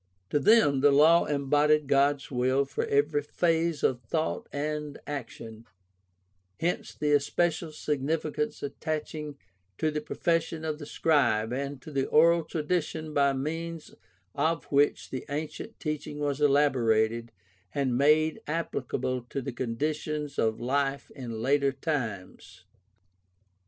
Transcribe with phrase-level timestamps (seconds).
[0.31, 5.65] To them the Law embodied God's will for every phase of thought and action,
[6.59, 9.37] hence the especial significance attaching
[9.77, 13.93] to the pro fession of the scribe and to the oral tradition by means
[14.33, 17.31] of which the ancient teaching was elaborated
[17.71, 22.63] and made appli cable to the conditons of life in later times.